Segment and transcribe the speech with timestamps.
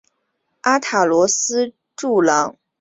[0.61, 2.59] 阿塔罗斯柱廊兴建。